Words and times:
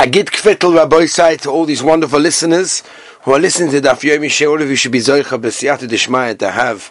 Agit 0.00 0.30
Kvetel 0.30 0.74
Rabbi 0.74 1.36
to 1.36 1.50
all 1.50 1.66
these 1.66 1.82
wonderful 1.82 2.18
listeners 2.20 2.82
who 3.20 3.34
are 3.34 3.38
listening 3.38 3.70
to 3.70 3.82
Daf 3.82 4.00
Yomi 4.00 4.48
All 4.48 4.62
of 4.62 4.66
you 4.70 4.74
should 4.74 4.92
be 4.92 4.98
Zoicha 4.98 5.38
B'Siyata 5.38 5.86
Deshmaya 5.86 6.38
to 6.38 6.50
have 6.52 6.90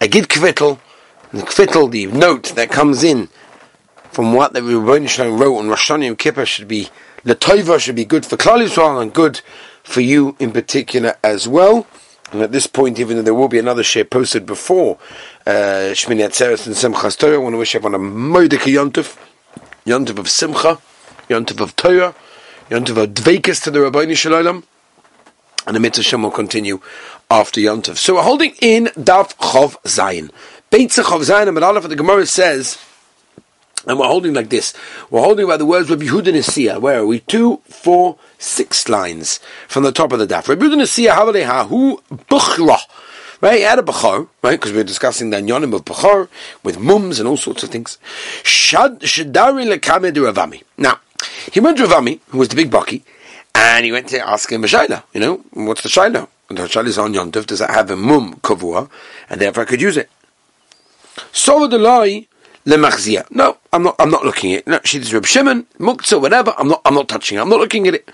Agit 0.00 0.22
Kvetel, 0.22 0.78
the 1.34 1.42
Kvetel, 1.42 1.90
the 1.90 2.06
note 2.06 2.54
that 2.54 2.70
comes 2.70 3.04
in 3.04 3.28
from 4.10 4.32
what 4.32 4.54
the 4.54 4.60
Rebbeinu 4.60 5.06
Shalom 5.06 5.38
wrote 5.38 5.58
on 5.58 5.68
Rosh 5.68 5.90
Hashanah 5.90 6.16
Kippur 6.16 6.46
should 6.46 6.66
be 6.66 6.88
Latova 7.26 7.78
should 7.78 7.94
be 7.94 8.06
good 8.06 8.24
for 8.24 8.38
Klal 8.38 8.66
Yisrael 8.66 9.02
and 9.02 9.12
good 9.12 9.42
for 9.82 10.00
you 10.00 10.34
in 10.38 10.50
particular 10.50 11.14
as 11.22 11.46
well. 11.46 11.86
And 12.32 12.40
at 12.40 12.52
this 12.52 12.66
point, 12.66 12.98
even 12.98 13.18
though 13.18 13.22
there 13.22 13.34
will 13.34 13.48
be 13.48 13.58
another 13.58 13.82
share 13.82 14.06
posted 14.06 14.46
before 14.46 14.96
uh, 15.46 15.92
Shmini 15.92 16.24
Atzeres 16.26 16.66
and 16.66 16.74
Simchas 16.74 17.18
Torah, 17.18 17.34
I 17.34 17.36
want 17.36 17.52
to 17.52 17.58
wish 17.58 17.74
everyone 17.74 17.94
a 17.94 18.02
Moedika 18.02 18.72
Yontov, 18.72 19.18
Yontov 19.84 20.18
of 20.20 20.30
Simcha, 20.30 20.78
Yontov 21.28 21.60
of 21.60 21.76
Torah, 21.76 22.14
Yontiv 22.70 22.96
of 23.00 23.10
Dvekis 23.10 23.62
to 23.62 23.70
the 23.70 23.78
Rabbeinu 23.78 24.16
Shalom, 24.16 24.64
and 25.68 25.76
the 25.76 25.78
Mitzvah 25.78 26.18
will 26.18 26.32
continue 26.32 26.80
after 27.30 27.60
Yontiv. 27.60 27.96
So 27.96 28.16
we're 28.16 28.22
holding 28.22 28.54
in 28.60 28.86
Daf 28.86 29.36
Chov 29.36 29.80
Zayin. 29.84 30.30
Beitza 30.72 31.04
Chov 31.04 31.20
Zayin, 31.20 31.46
and 31.46 31.58
Aleph, 31.58 31.88
the 31.88 31.94
Gemara 31.94 32.26
says, 32.26 32.76
and 33.86 34.00
we're 34.00 34.08
holding 34.08 34.34
like 34.34 34.48
this. 34.48 34.74
We're 35.10 35.22
holding 35.22 35.46
by 35.46 35.56
the 35.56 35.64
words 35.64 35.88
Rabbi 35.88 36.06
Yehuda 36.06 36.34
Nesiya. 36.34 36.80
Where 36.80 36.98
are 36.98 37.06
we? 37.06 37.20
Two, 37.20 37.60
four, 37.68 38.18
six 38.36 38.88
lines 38.88 39.38
from 39.68 39.84
the 39.84 39.92
top 39.92 40.12
of 40.12 40.18
the 40.18 40.26
daf. 40.26 40.48
Rabbi 40.48 40.64
Yehuda 40.64 40.82
Nesiya, 40.82 41.14
Havaleha, 41.14 41.68
Hu 41.68 42.02
Bukhra. 42.28 42.80
Right, 43.40 43.58
he 43.58 43.62
had 43.62 43.78
a 43.78 43.82
right, 43.82 44.28
because 44.42 44.72
we 44.72 44.80
are 44.80 44.84
discussing 44.84 45.30
the 45.30 45.36
Anyonim 45.36 45.72
of 45.72 45.84
Bechor, 45.84 46.28
with 46.64 46.80
mums 46.80 47.20
and 47.20 47.28
all 47.28 47.36
sorts 47.36 47.62
of 47.62 47.68
things. 47.68 47.98
Shad 48.42 49.00
Shadari 49.00 49.72
Lekamed 49.72 50.14
Ravami. 50.14 50.62
Now, 50.78 50.98
he 51.52 51.60
went 51.60 51.78
to 51.78 51.84
Ravami, 51.84 52.20
who 52.28 52.38
was 52.38 52.48
the 52.48 52.56
big 52.56 52.70
Baki, 52.70 53.02
and 53.54 53.84
he 53.84 53.92
went 53.92 54.08
to 54.08 54.18
ask 54.26 54.50
him 54.50 54.64
a 54.64 54.66
shaila. 54.66 55.02
You 55.12 55.20
know, 55.20 55.44
what's 55.52 55.82
the 55.82 55.88
shaila? 55.88 56.28
The 56.48 56.54
shaila 56.54 56.86
is 56.86 56.98
on 56.98 57.12
Yontif. 57.12 57.46
Does 57.46 57.60
it 57.60 57.70
have 57.70 57.90
a 57.90 57.96
mum 57.96 58.34
kavua, 58.42 58.88
and 59.28 59.40
therefore 59.40 59.62
I 59.64 59.66
could 59.66 59.80
use 59.80 59.96
it? 59.96 60.10
So 61.32 61.66
the 61.66 61.78
lie 61.78 62.26
lemachzia. 62.66 63.30
No, 63.30 63.58
I'm 63.72 63.84
not. 63.84 63.96
I'm 63.98 64.10
not 64.10 64.24
looking 64.24 64.52
at 64.52 64.60
it. 64.60 64.66
No, 64.66 64.80
she's 64.84 65.12
Reb 65.14 65.24
Shimon, 65.24 65.66
muktzah, 65.78 66.20
whatever. 66.20 66.54
I'm 66.58 66.68
not. 66.68 66.82
I'm 66.84 66.94
not 66.94 67.08
touching. 67.08 67.38
it. 67.38 67.40
I'm 67.40 67.48
not 67.48 67.60
looking 67.60 67.86
at 67.88 67.94
it. 67.94 68.08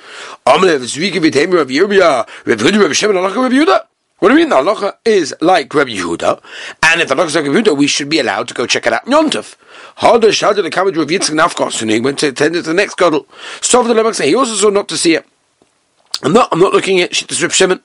Amle 0.46 0.78
v'zvika 0.78 1.20
v'teimer 1.20 1.54
Reb 1.54 1.68
Yehuda, 1.68 2.28
Reb 2.46 2.58
Yehuda, 2.58 2.80
Reb 2.80 2.92
Shimon, 2.92 3.16
Allah 3.16 3.42
Reb 3.42 3.52
Yehuda. 3.52 3.86
What 4.22 4.28
do 4.28 4.36
you 4.36 4.42
mean? 4.42 4.50
The 4.50 4.54
halacha 4.54 4.98
is 5.04 5.34
like 5.40 5.74
Rabbi 5.74 5.90
Yehuda, 5.96 6.40
and 6.84 7.00
if 7.00 7.08
the 7.08 7.16
halacha 7.16 7.26
is 7.26 7.34
like 7.34 7.44
Rabbi 7.44 7.58
Yehuda, 7.58 7.76
we 7.76 7.88
should 7.88 8.08
be 8.08 8.20
allowed 8.20 8.46
to 8.46 8.54
go 8.54 8.68
check 8.68 8.86
it 8.86 8.92
out. 8.92 9.04
Yontef. 9.04 9.56
Hadash 9.98 10.48
Hadash 10.48 10.62
the 10.62 10.70
Kabbalah 10.70 10.94
Rav 10.96 11.08
Yitzchak 11.08 11.34
Nafkos, 11.34 11.82
and 11.82 12.04
went 12.04 12.20
to 12.20 12.28
attend 12.28 12.54
to 12.54 12.62
the 12.62 12.72
next 12.72 12.94
gadol. 12.94 13.26
Sov 13.60 13.88
the 13.88 13.94
Lebach 13.94 14.24
he 14.24 14.36
also 14.36 14.54
saw 14.54 14.70
not 14.70 14.86
to 14.90 14.96
see 14.96 15.16
it. 15.16 15.26
I'm 16.22 16.32
not. 16.32 16.50
I'm 16.52 16.60
not 16.60 16.72
looking 16.72 17.00
at 17.00 17.10
Shittas 17.10 17.42
Rav 17.42 17.52
Shimon. 17.52 17.80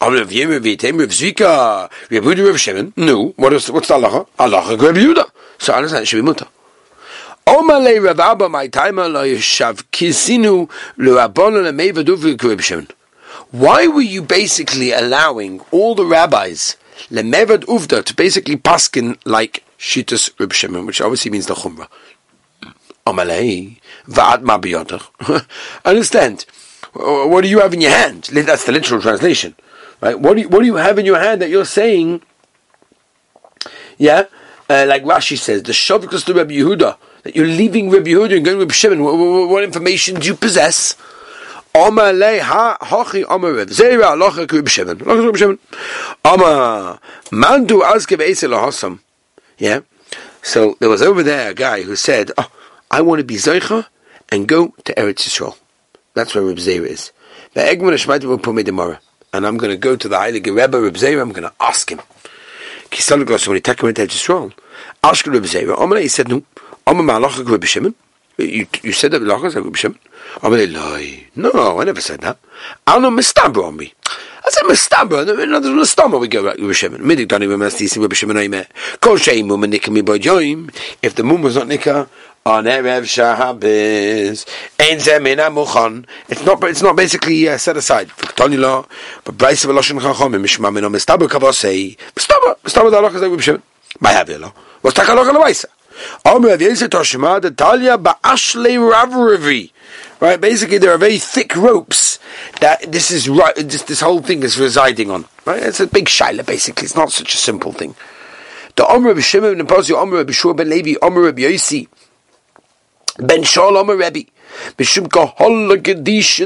I'm 0.00 0.14
Rav 0.14 0.30
Yem 0.30 0.52
Rav 0.52 0.62
Yitem 0.62 0.98
Rav 0.98 1.10
Zika 1.10 1.90
Rav 1.90 1.90
Yehuda 2.08 2.46
Rav 2.46 2.58
Shimon. 2.58 2.94
No. 2.96 3.34
What 3.36 3.52
is 3.52 3.70
what's 3.70 3.88
the 3.88 3.94
halacha? 3.96 4.26
Halacha 4.38 4.80
Rabbi 4.80 5.00
Yehuda. 5.00 5.30
So 5.58 5.74
I 5.74 5.76
understand 5.76 6.04
it 6.04 6.06
should 6.06 6.16
be 6.16 6.22
mutter. 6.22 6.46
Omale 7.46 8.02
Rav 8.02 8.20
Abba 8.20 8.48
my 8.48 8.68
timer 8.68 9.06
lo 9.10 9.22
yishav 9.22 9.84
kisinu 9.92 10.70
lo 10.96 11.18
abon 11.18 11.62
le 11.62 11.72
meivaduv 11.72 12.42
Rav 12.42 12.64
Shimon. 12.64 12.88
Why 13.54 13.86
were 13.86 14.00
you 14.00 14.20
basically 14.20 14.90
allowing 14.90 15.60
all 15.70 15.94
the 15.94 16.04
rabbis, 16.04 16.76
lemevad 17.08 17.62
uvda, 17.66 18.04
to 18.04 18.12
basically 18.12 18.56
paskin 18.56 19.16
like 19.24 19.62
shitas 19.78 20.32
Reb 20.40 20.52
Shimon, 20.52 20.86
which 20.86 21.00
obviously 21.00 21.30
means 21.30 21.46
the 21.46 21.54
chumrah? 21.54 21.86
Amalei 23.06 23.78
va'ad 24.08 24.42
ma 24.42 24.58
Understand? 25.84 26.46
What 26.94 27.42
do 27.42 27.48
you 27.48 27.60
have 27.60 27.72
in 27.72 27.80
your 27.80 27.92
hand? 27.92 28.24
That's 28.24 28.64
the 28.64 28.72
literal 28.72 29.00
translation, 29.00 29.54
right? 30.00 30.18
What 30.18 30.34
do 30.34 30.40
you, 30.40 30.48
what 30.48 30.58
do 30.58 30.66
you 30.66 30.74
have 30.74 30.98
in 30.98 31.06
your 31.06 31.20
hand 31.20 31.40
that 31.40 31.48
you're 31.48 31.64
saying? 31.64 32.22
Yeah, 33.98 34.24
uh, 34.68 34.84
like 34.88 35.04
Rashi 35.04 35.38
says, 35.38 35.62
the 35.62 35.70
shavkas 35.70 36.24
to 36.24 36.34
Reb 36.34 36.48
Yehuda 36.48 36.96
that 37.22 37.36
you're 37.36 37.46
leaving 37.46 37.88
Reb 37.88 38.06
Yehuda 38.06 38.34
and 38.34 38.44
going 38.44 38.58
Reb 38.58 38.72
Shimon. 38.72 39.04
What, 39.04 39.16
what, 39.16 39.48
what 39.48 39.62
information 39.62 40.18
do 40.18 40.26
you 40.26 40.34
possess? 40.34 40.96
Oma 41.74 42.12
le 42.12 42.40
ha 42.40 42.76
hochi 42.80 43.24
oma 43.28 43.52
rev. 43.52 43.68
Zera 43.68 44.14
locha 44.16 44.46
krib 44.46 44.68
shemen. 44.68 44.98
Locha 45.00 45.30
krib 45.30 45.36
shemen. 45.36 45.58
Oma 46.24 47.00
mandu 47.32 47.82
azke 47.82 48.16
ve'ese 48.16 48.48
lahasam. 48.48 49.00
Yeah. 49.58 49.80
So 50.42 50.76
there 50.78 50.88
was 50.88 51.02
over 51.02 51.22
there 51.22 51.50
a 51.50 51.54
guy 51.54 51.82
who 51.82 51.96
said, 51.96 52.30
oh, 52.36 52.50
I 52.90 53.00
want 53.00 53.18
to 53.20 53.24
be 53.24 53.36
Zeicha 53.36 53.86
and 54.30 54.46
go 54.46 54.74
to 54.84 54.94
Eretz 54.94 55.26
Yisrael. 55.26 55.56
That's 56.12 56.34
where 56.34 56.44
Reb 56.44 56.58
Zera 56.58 56.86
is. 56.86 57.12
And 57.56 59.46
I'm 59.46 59.56
going 59.56 59.70
to 59.70 59.76
go 59.76 59.96
to 59.96 60.08
the 60.08 60.16
Heilige 60.16 60.46
Rebbe, 60.46 60.80
Reb 60.80 60.94
Zera, 60.94 61.22
I'm 61.22 61.32
going 61.32 61.42
to 61.44 61.52
ask 61.60 61.90
him. 61.90 61.98
When 61.98 62.06
he 62.90 62.96
Reb 65.26 65.46
said, 66.08 66.28
no, 66.28 66.42
Oma 66.86 67.02
ma'alocha 67.02 67.42
krib 67.42 67.64
shemen. 67.64 67.94
You, 68.36 68.66
you 68.82 68.92
said 68.92 69.12
that 69.12 69.22
Lachas 69.22 69.54
Reb 69.54 69.76
Shimon? 69.76 69.98
No, 71.36 71.80
I 71.80 71.84
never 71.84 72.00
said 72.00 72.20
that. 72.22 72.38
Know 72.86 73.10
Mistabra 73.10 73.68
on 73.68 73.76
me. 73.76 73.92
I 74.46 74.50
said 74.50 74.64
Mistabra. 74.64 75.24
No, 75.24 75.60
there's 75.60 75.94
Mistabra 75.94 76.20
we 76.20 76.28
go 76.28 76.44
back 76.44 76.56
to 76.56 76.66
Reb 76.66 76.74
Shimon. 76.74 77.26
Don't 77.26 77.42
even 77.42 77.60
mess 77.60 77.78
these 77.78 77.96
Reb 77.96 78.12
Shimon 78.12 78.36
Oime. 78.36 78.66
Kol 79.00 79.16
Sheim 79.16 79.46
Mum 79.46 79.60
Nika 79.62 79.90
Mi 79.90 80.02
Bojoim. 80.02 80.74
If 81.02 81.14
the 81.14 81.22
Mum 81.22 81.42
was 81.42 81.56
not 81.56 81.68
Nika, 81.68 82.08
on 82.46 82.64
Erev 82.64 83.04
Shahabis. 83.04 84.46
Ein 84.78 84.98
Zemina 84.98 85.48
Muchan. 85.50 86.04
It's 86.28 86.44
not, 86.44 86.62
it's 86.64 86.82
not 86.82 86.96
basically 86.96 87.48
uh, 87.48 87.56
set 87.56 87.76
aside. 87.76 88.10
Tony 88.36 88.56
law, 88.56 88.84
but 89.24 89.38
Bryce 89.38 89.64
of 89.64 89.70
Eloshin 89.70 89.98
Chachom, 90.00 90.34
Mishma 90.42 90.72
Mino 90.74 90.88
Mistabra 90.88 91.28
Kavosei. 91.28 91.96
Mistabra, 92.14 92.56
Mistabra 92.62 92.90
da 92.90 93.08
Lachas 93.08 93.22
Reb 93.22 93.40
Shimon. 93.40 93.62
My 94.00 94.12
Havila. 94.12 94.52
What's 94.82 94.98
Takalach 94.98 95.30
Alawaisa? 95.30 95.66
Right, 100.20 100.40
basically 100.40 100.78
there 100.78 100.92
are 100.92 100.98
very 100.98 101.18
thick 101.18 101.54
ropes 101.54 102.18
that 102.60 102.90
this 102.90 103.10
is 103.10 103.28
right. 103.28 103.54
This, 103.56 103.82
this 103.82 104.00
whole 104.00 104.22
thing 104.22 104.42
is 104.42 104.58
residing 104.58 105.10
on. 105.10 105.26
Right, 105.44 105.62
it's 105.62 105.80
a 105.80 105.86
big 105.86 106.06
shaila. 106.06 106.46
Basically, 106.46 106.84
it's 106.86 106.96
not 106.96 107.12
such 107.12 107.34
a 107.34 107.36
simple 107.36 107.72
thing. 107.72 107.94
The 108.76 108.84
B'Shur 108.84 110.56
Ben 110.56 110.70
Levi 110.70 110.94
B'Yosi 110.94 111.88
Ben 113.18 113.42
Rebbe 113.42 114.24
Gedish 115.82 116.40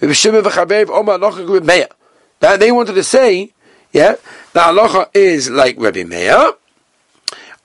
Alocha 0.00 1.64
Meir. 1.64 1.88
They 2.58 2.72
wanted 2.72 2.94
to 2.94 3.02
say, 3.02 3.52
yeah, 3.92 4.14
that 4.52 4.74
halacha 4.74 5.10
is 5.14 5.50
like 5.50 5.76
Rebbe 5.78 6.04
Meir. 6.04 6.52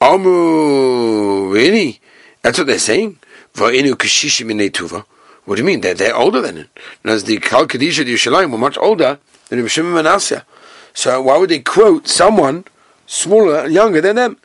Amu, 0.04 1.54
really? 1.54 2.02
That's 2.42 2.58
what 2.58 2.68
they're 2.68 2.78
saying? 2.78 3.20
Va'inu 3.54 3.94
kashishim 3.94 4.52
in 4.52 4.58
Tuva. 4.70 5.06
What 5.46 5.56
do 5.56 5.62
you 5.62 5.66
mean? 5.66 5.80
They're, 5.80 5.94
they're 5.94 6.16
older 6.16 6.42
than 6.42 6.58
it. 6.58 6.70
And 7.04 7.14
as 7.14 7.24
the 7.24 7.38
Kal 7.38 7.68
Kadisha 7.68 8.06
Yerushalayim 8.06 8.52
were 8.52 8.58
much 8.58 8.78
older 8.78 9.20
than 9.48 9.60
Ibn 9.60 9.70
Shimon 9.70 9.94
Manasseh. 9.94 10.46
So 10.94 11.22
why 11.22 11.38
would 11.38 11.50
they 11.50 11.60
quote 11.60 12.10
someone 12.10 12.66
smaller, 13.06 13.60
and 13.60 13.74
younger 13.74 14.02
than 14.02 14.18
them? 14.18 14.38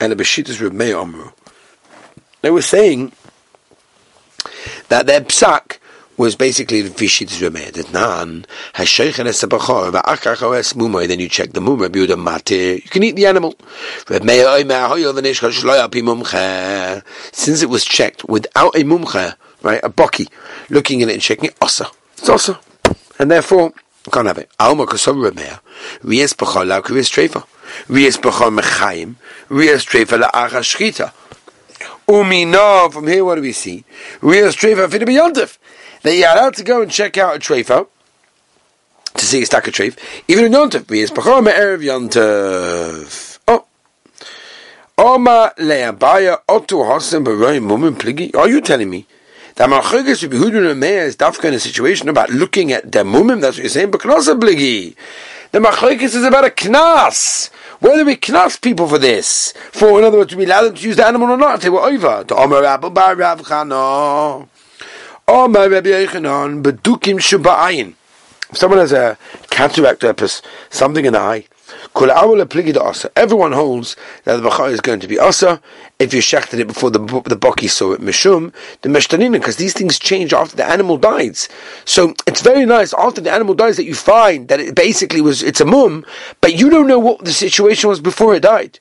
And 0.00 0.10
the 0.10 0.16
Beshitas 0.16 0.60
Reb 0.60 0.72
Meir 0.72 0.98
Amru. 0.98 1.30
They 2.42 2.50
were 2.50 2.62
saying 2.62 3.12
that 4.88 5.06
their 5.06 5.20
psak 5.20 5.78
was 6.16 6.36
basically 6.36 6.82
the 6.82 6.90
Vishit 6.90 7.28
Zremer. 7.28 7.72
That 7.72 7.92
Nan 7.92 8.46
has 8.74 8.88
es 10.54 10.72
then 11.08 11.20
you 11.20 11.28
check 11.28 11.52
the 11.52 11.60
Matir, 11.60 12.82
you 12.82 12.90
can 12.90 13.02
eat 13.02 13.16
the 13.16 13.26
animal. 13.26 13.54
Since 17.32 17.62
it 17.62 17.68
was 17.68 17.84
checked 17.84 18.24
without 18.28 18.74
a 18.76 18.84
Mumcha, 18.84 19.34
right, 19.62 19.80
a 19.82 19.90
Boki, 19.90 20.28
looking 20.70 21.02
at 21.02 21.08
it 21.08 21.14
and 21.14 21.22
checking 21.22 21.46
it, 21.46 21.56
Osa. 21.60 21.88
It's 22.16 22.28
Osa. 22.28 22.60
And 23.18 23.30
therefore, 23.30 23.72
can't 24.10 24.26
have 24.26 24.38
it. 24.38 24.50
Alma 24.60 24.86
Kosom 24.86 25.16
Lau 25.22 25.30
Rias 26.02 26.34
Trefa, 26.34 27.46
Trefa 29.84 30.18
La'acha 30.22 30.60
Shchita. 30.62 31.12
From 32.06 33.06
here 33.06 33.24
what 33.24 33.36
do 33.36 33.40
we 33.40 33.52
see? 33.52 33.84
Rias 34.20 34.56
Trefa 34.56 34.88
Beyontif 34.88 35.56
that 36.04 36.14
you're 36.14 36.28
allowed 36.28 36.54
to 36.54 36.62
go 36.62 36.82
and 36.82 36.90
check 36.90 37.18
out 37.18 37.34
a 37.34 37.38
trefa 37.38 37.88
to 39.14 39.24
see 39.24 39.42
a 39.42 39.46
stack 39.46 39.66
of 39.66 39.74
treif, 39.74 39.98
even 40.28 40.44
in 40.44 40.52
Yontif, 40.52 40.86
because 40.86 41.10
Bachar 41.10 41.42
Erev 41.48 41.82
Yontif. 41.82 43.38
Oh. 43.48 43.64
Oma 44.98 45.52
le'abaya 45.58 46.40
otu 46.46 46.84
hasim 46.84 47.24
b'roim 47.24 47.96
pligi. 47.96 48.34
Are 48.36 48.48
you 48.48 48.60
telling 48.60 48.90
me 48.90 49.06
that 49.54 49.68
Malchugis 49.70 50.28
Yehuda 50.28 50.70
and 50.70 50.80
Meir 50.80 51.04
is 51.04 51.16
dafka 51.16 51.46
in 51.46 51.54
a 51.54 51.58
situation 51.58 52.08
about 52.08 52.30
looking 52.30 52.70
at 52.70 52.92
the 52.92 52.98
mumim? 52.98 53.40
That's 53.40 53.56
what 53.56 53.62
you're 53.62 53.70
saying. 53.70 53.90
But 53.90 54.02
knasa 54.02 54.38
pligi. 54.38 54.94
The 55.52 55.60
Malchugis 55.60 56.14
is 56.14 56.24
about 56.24 56.44
a 56.44 56.50
knas. 56.50 57.50
Whether 57.80 58.04
we 58.04 58.16
knas 58.16 58.60
people 58.60 58.88
for 58.88 58.98
this, 58.98 59.54
for 59.72 59.98
in 59.98 60.04
other 60.04 60.18
words, 60.18 60.30
to 60.32 60.36
be 60.36 60.44
allowed 60.44 60.64
them 60.64 60.74
to 60.74 60.86
use 60.86 60.96
the 60.96 61.06
animal 61.06 61.30
or 61.30 61.36
not, 61.38 61.62
they 61.62 61.70
were 61.70 61.80
over. 61.80 62.24
To 62.24 62.36
Omer 62.36 62.60
Rabbi 62.60 62.88
Bar 62.90 63.16
Rav 63.16 63.40
Chano. 63.42 64.48
If 65.26 66.10
someone 68.58 68.78
has 68.78 68.92
a 68.92 69.18
cataract 69.50 70.04
or 70.04 70.28
something 70.70 71.04
in 71.04 71.14
the 71.14 71.18
eye, 71.18 71.46
Everyone 71.96 73.52
holds 73.52 73.96
that 74.24 74.36
the 74.36 74.48
bachar 74.48 74.70
is 74.70 74.80
going 74.80 75.00
to 75.00 75.08
be 75.08 75.18
asa 75.18 75.60
if 75.98 76.12
you 76.12 76.20
shechted 76.20 76.58
it 76.58 76.66
before 76.66 76.90
the 76.90 76.98
the 76.98 77.36
baki 77.36 77.70
saw 77.70 77.92
it 77.92 78.00
mishum 78.00 78.52
the 78.82 78.88
meshtanina 78.88 79.32
because 79.32 79.56
these 79.56 79.72
things 79.72 79.98
change 79.98 80.32
after 80.32 80.56
the 80.56 80.64
animal 80.64 80.98
dies. 80.98 81.48
So 81.84 82.14
it's 82.26 82.42
very 82.42 82.66
nice 82.66 82.92
after 82.94 83.20
the 83.20 83.32
animal 83.32 83.54
dies 83.54 83.76
that 83.76 83.84
you 83.84 83.94
find 83.94 84.48
that 84.48 84.60
it 84.60 84.74
basically 84.74 85.20
was 85.20 85.42
it's 85.42 85.60
a 85.60 85.64
mum, 85.64 86.04
but 86.40 86.54
you 86.54 86.68
don't 86.68 86.86
know 86.86 86.98
what 86.98 87.24
the 87.24 87.32
situation 87.32 87.88
was 87.88 88.00
before 88.00 88.34
it 88.34 88.40
died. 88.40 88.78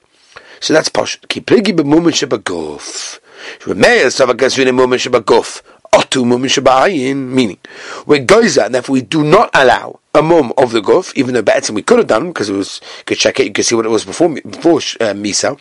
So 0.60 0.74
that's 0.74 0.90
posh. 0.90 1.20
Kipligi 1.22 1.76
b'mumin 1.76 2.14
shebaguf. 2.14 3.20
Remeir 3.60 4.08
savagas 4.08 4.58
v'ne 4.58 4.72
mumin 4.72 5.00
shebaguf. 5.00 5.62
Meaning, 5.94 7.60
we're 8.06 8.26
goiza, 8.26 8.66
and 8.66 8.76
therefore 8.76 8.94
we 8.94 9.02
do 9.02 9.24
not 9.24 9.50
allow 9.54 10.00
a 10.14 10.22
mum 10.22 10.54
of 10.58 10.72
the 10.72 10.82
guf, 10.82 11.12
even 11.16 11.34
though 11.34 11.42
better 11.42 11.74
we 11.74 11.82
could 11.82 11.98
have 12.00 12.08
done 12.08 12.28
because 12.28 12.50
it 12.50 12.54
was 12.54 12.82
you 13.00 13.04
could 13.06 13.18
check 13.18 13.40
it, 13.40 13.48
you 13.48 13.54
could 13.54 13.66
see 13.66 13.76
what 13.76 13.86
it 13.86 13.90
was 13.90 14.06
before 14.06 14.30
before 14.30 14.78
uh, 14.78 15.14
misa. 15.14 15.60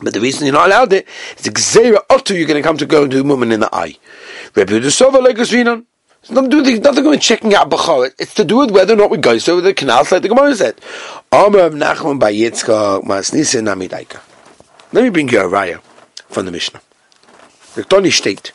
But 0.00 0.14
the 0.14 0.20
reason 0.20 0.46
you're 0.46 0.54
not 0.54 0.66
allowed 0.66 0.92
it 0.92 1.08
is 1.36 1.46
Xera 1.46 2.06
Otu 2.08 2.36
you're 2.36 2.46
going 2.46 2.62
to 2.62 2.66
come 2.66 2.76
to 2.76 2.86
go 2.86 3.02
and 3.02 3.10
do 3.10 3.24
mum 3.24 3.42
in 3.42 3.60
the 3.60 3.74
eye. 3.74 3.96
Rebbe 4.54 4.80
Dusova 4.80 5.24
Legos 5.24 5.52
Vinon. 5.52 5.86
It's 6.20 6.30
nothing 6.30 6.50
to 6.50 6.62
do 6.62 6.72
with 6.72 6.84
nothing 6.84 7.04
with 7.04 7.20
checking 7.20 7.54
out 7.54 7.70
Bachar. 7.70 8.12
It's 8.18 8.34
to 8.34 8.44
do 8.44 8.58
with 8.58 8.70
whether 8.70 8.94
or 8.94 8.96
not 8.96 9.10
we 9.10 9.18
go 9.18 9.32
over 9.32 9.60
the 9.60 9.74
canals 9.74 10.12
like 10.12 10.22
the 10.22 10.28
Gemara 10.28 10.54
said. 10.54 10.80
Amar 11.32 11.70
Nachman 11.70 12.18
by 12.18 12.32
Yitzchak 12.32 13.04
Masnisa 13.04 13.60
Namidaika. 13.62 14.20
Let 14.92 15.04
me 15.04 15.10
bring 15.10 15.28
you 15.28 15.40
a 15.40 15.44
raya 15.44 15.80
from 16.28 16.46
the 16.46 16.52
Mishnah. 16.52 16.80
The 17.74 17.84
Tony 17.84 18.10
state. 18.10 18.52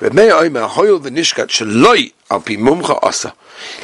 Reb 0.00 0.12
Meir 0.12 0.32
Omer 0.32 0.68
Hoyel 0.68 1.00
v'Nishkat 1.00 1.48
Shaloi 1.48 2.12
Al 2.30 2.40
Pi 2.40 2.54
Mumcha 2.54 3.02
Asa. 3.02 3.34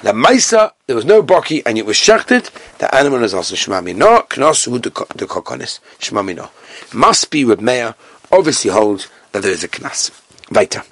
La 0.05 0.13
Maisa, 0.13 0.71
there 0.87 0.95
was 0.95 1.05
no 1.05 1.25
baki, 1.25 1.61
and 1.67 1.77
it 1.77 1.85
was 1.85 1.97
shechted. 1.97 2.51
The 2.79 2.95
animal 2.95 3.25
is 3.25 3.35
also 3.35 3.57
shmami 3.57 3.97
no 3.97 4.21
knasu 4.31 4.81
the 4.81 4.91
kokonis 5.27 5.81
shmami 5.99 6.37
no. 6.37 6.51
Must 6.93 7.29
be 7.33 7.45
Reb 7.45 7.61
Meir. 7.61 7.97
Obviously 8.31 8.71
holds 8.71 9.09
that 9.33 9.43
there 9.43 9.51
is 9.51 9.65
a 9.65 9.69
knas. 9.69 10.13
Weiter. 10.53 10.85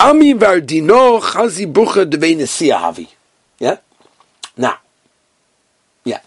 Ami 0.00 0.32
vardino 0.32 1.20
chazi 1.20 1.70
bucha 1.70 2.10
devein 2.10 2.38
havi. 2.40 3.08
Yeah. 3.58 3.76
Now. 4.56 4.78
Yeah. 6.04 6.20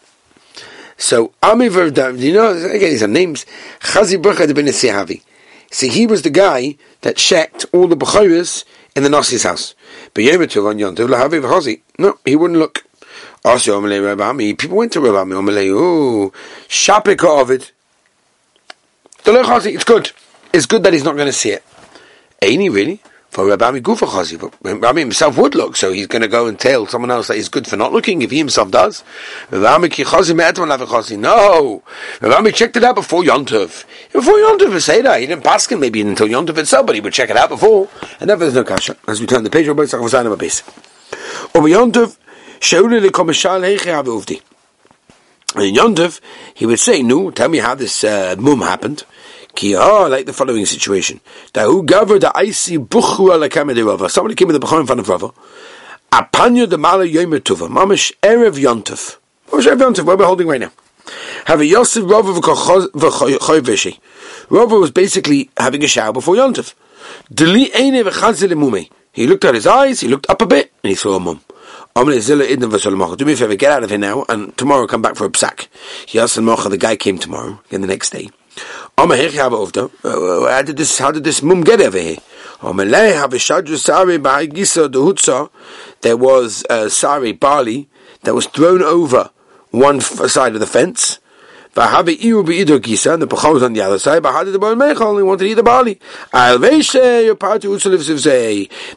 So 0.98 1.34
Ami 1.42 1.70
vardino 1.70 2.64
again 2.76 2.92
these 2.92 3.02
are 3.02 3.08
names. 3.08 3.48
Chazi 3.80 4.22
bucha 4.22 4.46
devein 4.46 4.68
havi. 4.68 5.24
See, 5.74 5.88
he 5.90 6.06
was 6.06 6.22
the 6.22 6.30
guy 6.30 6.78
that 7.02 7.18
checked 7.18 7.66
all 7.74 7.88
the 7.88 7.98
Bechoris 7.98 8.64
in 8.96 9.02
the 9.02 9.10
Nasi's 9.10 9.42
house. 9.42 9.74
No, 11.98 12.20
he 12.24 12.36
wouldn't 12.36 12.60
look. 12.60 12.84
People 13.44 14.78
went 14.78 14.94
to 14.94 15.02
Rabbi 15.02 15.34
Oh, 15.34 16.32
Shapika 16.68 17.42
of 17.42 17.50
it. 17.50 17.72
It's 19.26 19.84
good. 19.84 20.12
It's 20.54 20.68
good 20.68 20.84
that 20.84 20.94
he's 20.94 21.04
not 21.04 21.16
going 21.16 21.26
to 21.26 21.34
see 21.34 21.50
it. 21.50 21.64
Ain't 22.44 22.62
he 22.62 22.70
really? 22.70 23.02
For 23.34 23.48
Rabbi 23.48 23.80
Gufa 23.80 24.06
Chazi. 24.06 24.38
Rabbi 24.62 25.00
himself 25.00 25.38
would 25.40 25.56
look, 25.56 25.76
so 25.76 25.92
he's 25.92 26.06
going 26.06 26.22
to 26.22 26.28
go 26.28 26.46
and 26.46 26.60
tell 26.60 26.86
someone 26.86 27.10
else 27.10 27.30
that 27.30 27.36
he's 27.36 27.50
good 27.50 27.66
for 27.66 27.76
not 27.76 27.92
looking 27.92 28.22
if 28.22 28.30
he 28.30 28.38
himself 28.38 28.70
does. 28.70 29.04
Rabbi 29.50 29.88
Chazi 29.88 31.18
No! 31.18 31.82
Rabbi 32.22 32.52
checked 32.52 32.78
it 32.78 32.84
out 32.84 32.94
before 32.94 33.24
Yontov. 33.24 33.86
Before 34.12 34.36
Yontov 34.36 34.80
say 34.80 35.02
that. 35.02 35.20
He 35.20 35.26
didn't 35.26 35.44
pass 35.44 35.66
him 35.66 35.80
maybe 35.80 36.02
until 36.02 36.28
Yontov 36.28 36.60
itself, 36.60 36.86
but 36.86 36.94
he 36.94 37.02
would 37.02 37.14
check 37.14 37.32
it 37.32 37.38
out 37.38 37.50
before. 37.50 37.90
And 38.20 38.28
never 38.28 38.46
there's 38.46 38.54
no 38.54 38.64
kasha. 38.64 38.96
As 39.08 39.20
we 39.20 39.26
turn 39.26 39.44
the 39.44 39.50
page, 39.50 39.68
Rabbi 39.68 39.82
Tzach 39.84 40.00
Vazanim 40.00 40.38
Abis. 40.38 40.62
Over 41.56 41.68
Yontov, 41.68 42.18
Shauli 42.60 43.02
le 43.02 43.10
komishal 43.10 43.62
heiche 43.62 43.86
have 43.86 44.06
uvdi. 44.06 44.44
And 45.56 45.76
Yontov, 45.76 46.22
he 46.54 46.68
would 46.68 46.80
say, 46.80 47.02
no, 47.02 47.32
tell 47.32 47.50
me 47.50 47.58
how 47.58 47.74
this 47.74 48.04
uh, 48.04 48.36
mum 48.38 48.62
happened. 48.62 49.06
Ki 49.56 49.76
ah, 49.76 50.08
like 50.08 50.26
the 50.26 50.34
following 50.34 50.66
situation. 50.66 51.20
Somebody 51.54 51.88
came 54.36 54.48
with 54.48 54.56
a 54.56 54.60
buchu 54.60 54.80
in 54.80 54.86
front 54.88 55.00
of 55.00 55.10
rava. 55.10 55.32
Apanyo 56.12 56.68
de 56.70 56.78
mala 56.78 57.06
yomer. 57.06 57.40
Mamish 57.40 58.12
erev 58.22 58.56
yontov. 58.56 59.18
Was 59.52 59.66
erev 59.66 59.80
yontov? 59.80 60.06
What 60.06 60.14
are 60.14 60.18
we 60.18 60.26
holding 60.26 60.48
right 60.48 60.62
now? 60.62 60.72
Have 61.46 61.60
a 61.62 61.66
Yosef 61.66 62.04
Rava 62.10 62.32
v'choyveshi. 62.34 64.00
Rava 64.50 64.76
was 64.76 64.92
basically 64.92 65.50
having 65.58 65.84
a 65.84 65.88
shower 65.88 66.14
before 66.14 66.36
yontov. 66.36 66.74
Deli 67.34 67.74
eine 67.76 68.04
v'chazil 68.04 68.54
mume. 68.54 68.90
He 69.12 69.28
looked 69.28 69.46
at 69.46 69.54
his 69.54 69.68
eyes, 69.68 70.00
he 70.00 70.08
looked 70.08 70.30
up 70.30 70.42
a 70.42 70.48
bit, 70.48 70.72
and 70.84 70.90
he 70.90 70.96
saw 70.96 71.16
a 71.16 71.20
mum. 71.20 71.42
Do 71.96 72.06
me 72.06 72.18
a 72.18 72.22
favor, 73.36 73.56
get 73.56 73.72
out 73.72 73.84
of 73.84 73.92
here 73.92 74.00
now, 74.00 74.26
and 74.28 74.58
tomorrow 74.58 74.88
come 74.88 75.04
back 75.04 75.16
for 75.16 75.26
a 75.26 75.30
psak. 75.30 75.68
He 76.08 76.18
asked 76.20 76.36
the 76.36 76.78
guy 76.80 76.96
came 76.96 77.20
tomorrow, 77.20 77.62
and 77.70 77.84
the 77.84 77.88
next 77.88 78.10
day. 78.10 78.32
Uh, 80.04 80.48
how 80.50 80.62
did 80.62 80.78
this 80.78 81.00
how 81.00 81.12
did 81.12 81.24
this 81.24 81.42
mum 81.42 81.62
get 81.62 81.82
over 81.82 81.98
here? 81.98 82.18
There 86.02 86.18
was 86.18 86.66
a 86.70 86.90
sari 86.90 87.32
barley 87.34 87.90
that 88.24 88.34
was 88.36 88.46
thrown 88.46 88.82
over 88.82 89.32
one 89.72 90.00
side 90.00 90.54
of 90.54 90.60
the 90.60 90.68
fence. 90.68 91.20
And 91.76 91.84
the 91.84 93.28
pachal 93.28 93.54
was 93.54 93.64
on 93.64 93.74
the 93.74 93.82
other 93.82 93.98
side. 93.98 94.22
Did 94.22 94.54
the 94.54 94.60
boy 94.60 94.68
only 94.68 95.24
wanted 95.24 95.46
to 95.46 95.50
eat 95.50 95.56
the 95.56 95.64
barley? 95.64 96.00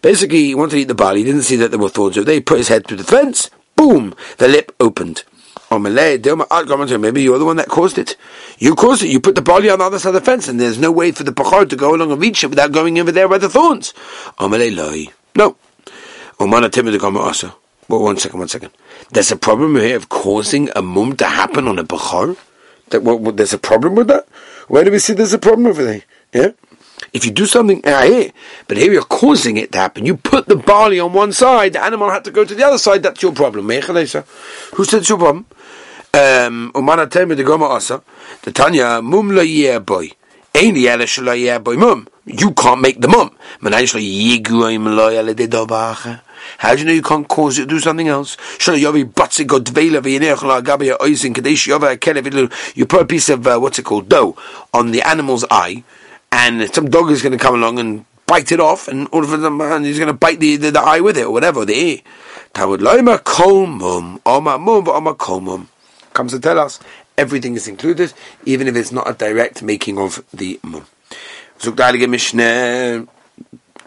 Basically, 0.02 0.44
he 0.44 0.54
wanted 0.54 0.72
to 0.72 0.78
eat 0.82 0.88
the 0.88 0.94
barley. 0.94 1.20
He 1.20 1.25
didn't 1.25 1.42
see 1.42 1.56
that 1.56 1.70
there 1.70 1.81
were 1.81 1.88
thorns. 1.88 2.16
So 2.16 2.22
they 2.22 2.40
put 2.40 2.58
his 2.58 2.69
head 2.69 2.87
through 2.87 2.99
the 2.99 3.04
fence. 3.04 3.50
Boom! 3.76 4.14
The 4.37 4.46
lip 4.46 4.72
opened. 4.78 5.25
Maybe 5.70 7.22
you're 7.22 7.38
the 7.38 7.44
one 7.44 7.56
that 7.56 7.68
caused 7.68 7.98
it. 7.98 8.16
You 8.58 8.74
caused 8.74 9.02
it. 9.02 9.08
You 9.08 9.20
put 9.20 9.34
the 9.34 9.42
body 9.42 9.68
on 9.68 9.80
the 9.80 9.84
other 9.84 9.98
side 9.98 10.10
of 10.10 10.14
the 10.14 10.20
fence, 10.20 10.48
and 10.48 10.60
there's 10.60 10.78
no 10.78 10.92
way 10.92 11.12
for 11.12 11.24
the 11.24 11.32
pachar 11.32 11.68
to 11.68 11.76
go 11.76 11.94
along 11.94 12.12
and 12.12 12.20
reach 12.20 12.44
it 12.44 12.48
without 12.48 12.72
going 12.72 12.98
over 12.98 13.10
there 13.10 13.28
by 13.28 13.38
the 13.38 13.48
thorns. 13.48 13.92
No. 15.34 15.56
Oh, 16.38 16.46
well, 17.88 18.02
one 18.02 18.16
second, 18.18 18.38
one 18.38 18.48
second. 18.48 18.70
There's 19.12 19.30
a 19.30 19.36
problem 19.36 19.76
here 19.76 19.96
of 19.96 20.08
causing 20.08 20.70
a 20.74 20.82
mum 20.82 21.16
to 21.16 21.24
happen 21.26 21.68
on 21.68 21.78
a 21.78 21.84
bachar. 21.84 22.36
That 22.90 23.02
what, 23.02 23.36
there's 23.36 23.52
a 23.52 23.58
problem 23.58 23.94
with 23.94 24.08
that. 24.08 24.26
Where 24.68 24.84
do 24.84 24.90
we 24.90 24.98
see 24.98 25.12
there's 25.12 25.32
a 25.32 25.38
problem 25.38 25.66
over 25.66 25.84
there? 25.84 26.02
Yeah. 26.32 26.50
If 27.12 27.25
you 27.25 27.31
do 27.31 27.46
something 27.46 27.81
but 27.82 28.76
here 28.76 28.93
you're 28.93 29.02
causing 29.02 29.56
it 29.56 29.72
to 29.72 29.78
happen, 29.78 30.06
you 30.06 30.16
put 30.16 30.46
the 30.46 30.56
barley 30.56 30.99
on 30.99 31.12
one 31.12 31.32
side, 31.32 31.75
the 31.75 31.82
animal 31.82 32.11
had 32.11 32.25
to 32.25 32.30
go 32.30 32.44
to 32.44 32.54
the 32.54 32.64
other 32.64 32.78
side, 32.78 33.02
that's 33.02 33.23
your 33.23 33.32
problem. 33.32 33.68
Who 33.68 33.80
said 33.82 35.00
it's 35.00 35.09
your 35.09 35.18
problem? 35.18 35.47
Um, 36.14 36.73
me 36.75 36.85
Asa, 37.64 38.02
the 38.42 38.52
Tanya, 38.52 39.02
Mum 39.02 39.37
yeh 39.37 39.78
boy. 39.78 40.11
You 40.59 42.52
can't 42.52 42.80
make 42.80 43.00
the 43.02 43.09
mum. 43.09 43.37
How 46.59 46.75
do 46.75 46.80
you 46.80 46.87
know 46.87 46.92
you 46.92 47.02
can't 47.02 47.28
cause 47.28 47.59
it 47.59 47.62
to 47.62 47.66
do 47.66 47.78
something 47.78 48.09
else? 48.09 48.38
You 48.66 48.92
put 52.87 53.02
a 53.02 53.04
piece 53.04 53.28
of, 53.28 53.47
uh, 53.47 53.59
what's 53.59 53.78
it 53.78 53.85
called, 53.85 54.09
dough 54.09 54.35
on 54.73 54.92
the 54.92 55.02
animal's 55.02 55.44
eye, 55.50 55.85
and 56.33 56.73
some 56.75 56.90
dog 56.90 57.11
is 57.11 57.23
going 57.23 57.33
to 57.33 57.38
come 57.38 57.54
along 57.54 57.78
and 57.78 58.04
bite 58.26 58.52
it 58.52 58.61
off, 58.61 58.88
and 58.88 59.09
all 59.09 59.23
of 59.23 59.33
a 59.33 59.38
sudden 59.38 59.85
he's 59.85 59.99
going 59.99 60.09
to 60.09 60.12
bite 60.12 60.40
the, 60.40 60.56
the, 60.56 60.71
the, 60.71 60.80
eye 60.80 61.00
with 61.00 61.16
it, 61.16 61.25
or 61.25 61.30
whatever, 61.30 61.64
the 61.64 61.75
ear. 61.75 61.99
Tawud 62.54 62.78
loima 62.78 63.18
kolmum, 63.18 64.21
oma 64.26 64.59
mum, 64.59 64.88
oma 64.88 65.14
kolmum. 65.14 65.66
Comes 66.12 66.33
to 66.33 66.40
tell 66.40 66.59
us 66.59 66.80
everything 67.16 67.54
is 67.54 67.68
included, 67.68 68.12
even 68.45 68.68
if 68.68 68.76
it's 68.76 68.92
not 68.92 69.09
a 69.09 69.14
direct 69.14 69.62
making 69.62 69.99
of 69.99 70.25
the 70.33 70.59
mum. 70.62 70.87
Zog 71.61 71.76
heilige 71.76 72.09
Mishnah. 72.09 73.06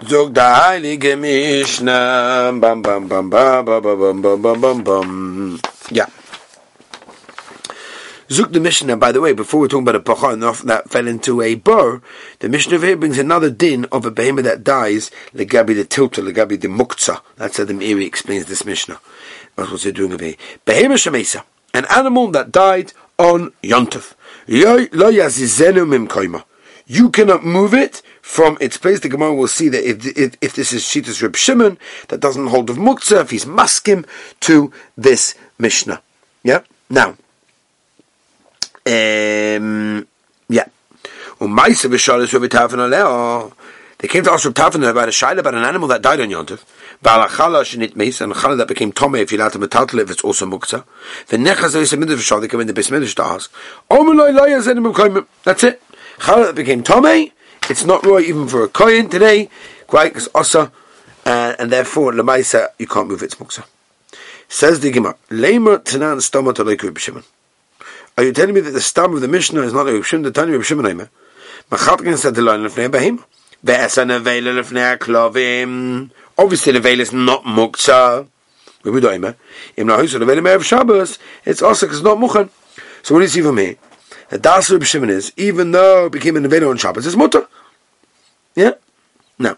Zog 0.07 0.33
heilige 0.33 1.19
Mishnah. 1.19 2.51
Bam, 2.59 2.81
bam, 2.81 3.07
bam, 3.07 3.29
bam, 3.29 3.65
bam, 3.65 3.81
bam, 3.81 4.21
bam, 4.21 4.41
bam, 4.41 4.61
bam, 4.61 4.83
bam. 4.83 5.59
Yeah. 5.91 6.07
Zuk 8.29 8.53
the 8.53 8.59
Mishnah, 8.59 8.95
by 8.95 9.11
the 9.11 9.21
way, 9.21 9.33
before 9.33 9.59
we're 9.59 9.67
talking 9.67 9.87
about 9.87 9.95
a 9.95 9.99
pachar 9.99 10.63
that 10.65 10.87
fell 10.87 11.07
into 11.07 11.41
a 11.41 11.55
burr, 11.55 11.99
the 12.39 12.47
Mishnah 12.47 12.77
here 12.77 12.95
brings 12.95 13.17
another 13.17 13.49
din 13.49 13.85
of 13.85 14.05
a 14.05 14.11
behemoth 14.11 14.45
that 14.45 14.63
dies, 14.63 15.09
legabi 15.33 15.75
the 15.75 15.83
tilta, 15.83 16.23
legabi 16.23 16.61
the 16.61 16.67
muktzah. 16.67 17.21
That's 17.37 17.57
how 17.57 17.63
the 17.63 17.73
Meiri 17.73 18.05
explains 18.05 18.45
this 18.45 18.63
Mishnah. 18.63 18.99
That's 19.55 19.71
what 19.71 19.81
they're 19.81 19.91
doing 19.91 20.13
over 20.13 20.23
here. 20.23 20.35
Behemoth 20.63 20.99
shemesa, 20.99 21.43
an 21.73 21.85
animal 21.89 22.29
that 22.29 22.51
died 22.51 22.93
on 23.17 23.51
Yontov. 23.63 24.13
You 26.85 27.09
cannot 27.09 27.43
move 27.43 27.73
it 27.73 28.01
from 28.21 28.57
its 28.61 28.77
place. 28.77 28.99
The 28.99 29.09
Gemara 29.09 29.33
will 29.33 29.47
see 29.47 29.69
that 29.69 29.89
if, 29.89 30.05
if, 30.15 30.37
if 30.39 30.53
this 30.53 30.71
is 30.71 30.83
Shitas 30.83 31.23
Reb 31.23 31.35
Shimon, 31.35 31.79
that 32.09 32.19
doesn't 32.19 32.47
hold 32.47 32.69
of 32.69 32.77
Muktzah, 32.77 33.21
if 33.21 33.31
he's 33.31 33.45
maskim 33.45 34.05
to 34.41 34.71
this 34.95 35.33
Mishnah. 35.57 36.03
Yeah? 36.43 36.61
Now, 36.91 37.15
um, 38.89 40.07
yeah. 40.47 40.65
They 43.99 44.07
came 44.07 44.23
to 44.23 44.31
ask 44.31 44.45
Reb 44.45 44.53
Tarfon 44.53 44.89
about 44.89 45.07
a 45.07 45.11
shaila 45.11 45.39
about 45.39 45.55
an 45.55 45.63
animal 45.63 45.87
that 45.89 46.01
died 46.01 46.21
on 46.21 46.29
Yontif. 46.29 46.63
Balachala 47.03 47.63
shenit 47.63 47.95
meis, 47.95 48.19
and 48.21 48.33
chala 48.33 48.57
that 48.57 48.67
became 48.67 48.91
tome 48.91 49.15
if 49.15 49.31
you 49.31 49.37
allowed 49.37 49.53
to 49.53 49.59
metaltal 49.59 50.01
if 50.01 50.09
it's 50.09 50.23
also 50.23 50.45
mukta. 50.45 50.83
The 51.27 51.37
nechaz 51.37 51.75
is 51.75 51.93
a 51.93 51.97
midrash 51.97 52.23
shah, 52.23 52.39
they 52.39 52.47
come 52.47 52.61
in 52.61 52.67
the 52.67 52.73
bismidrash 52.73 53.15
to 53.15 53.23
ask. 53.23 53.51
Omeloi 53.89 54.37
loya 54.37 54.61
zenim 54.61 55.27
That's 55.43 55.63
it. 55.63 55.81
Chala 56.17 56.47
that 56.47 56.55
became 56.55 56.83
tome, 56.83 57.31
it's 57.69 57.85
not 57.85 58.05
right 58.05 58.25
even 58.25 58.47
for 58.47 58.63
a 58.63 58.67
kohen 58.67 59.09
today, 59.09 59.49
quite 59.87 60.13
because 60.13 60.27
osa, 60.33 60.71
uh, 61.25 61.55
and 61.59 61.71
therefore 61.71 62.11
lemaisa 62.11 62.69
you 62.79 62.87
can't 62.87 63.07
move 63.07 63.21
its 63.21 63.35
muksa. 63.35 63.65
Says 64.47 64.79
the 64.79 64.91
Gemara, 64.91 65.15
Lemer 65.29 65.77
tanan 65.77 66.17
stoma 66.17 66.55
to 66.55 66.63
like 66.63 66.81
Shimon. 66.97 67.23
Are 68.19 68.23
you 68.23 68.33
telling 68.33 68.53
me 68.53 68.59
that 68.59 68.71
the 68.71 68.81
stam 68.81 69.13
of 69.13 69.21
the 69.21 69.29
Mishnah 69.29 69.61
is 69.61 69.71
not 69.71 69.87
a 69.87 70.03
Shimon? 70.03 70.23
The 70.23 70.31
Tanya 70.31 70.55
of 70.57 70.65
Shimon 70.65 70.85
Aimer. 70.87 71.09
Machatkin 71.71 72.17
said 72.17 72.35
the 72.35 72.41
line 72.41 72.65
of 72.65 72.75
Behim. 72.75 73.23
Obviously, 76.37 76.73
the 76.73 76.79
veil 76.81 76.99
is 76.99 77.13
not 77.13 77.43
muktzah. 77.45 78.27
We 78.83 78.91
would 78.91 79.05
Aimer. 79.05 79.37
Im 79.77 79.87
nahusu 79.87 80.19
the 80.19 80.25
veil 80.25 80.45
of 80.45 80.65
Shabbos. 80.65 81.17
It's 81.45 81.61
also 81.61 81.85
because 81.85 81.99
it's 81.99 82.03
not 82.03 82.17
mukhan. 82.17 82.49
So 83.03 83.15
what 83.15 83.21
do 83.21 83.23
you 83.23 83.29
see 83.29 83.41
from 83.41 83.57
here? 83.57 83.77
The 84.27 84.37
das 84.37 84.69
of 84.69 84.85
Shimon 84.85 85.11
is 85.11 85.31
even 85.37 85.71
though 85.71 86.07
it 86.07 86.11
became 86.11 86.35
an 86.35 86.45
veil 86.49 86.67
on 86.67 86.75
Shabbos, 86.75 87.07
it's 87.07 87.15
mutter. 87.15 87.47
Yeah. 88.53 88.73
Now. 89.37 89.55